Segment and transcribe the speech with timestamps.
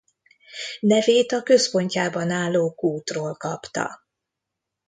[0.79, 4.05] Nevét a központjában álló kútról kapta.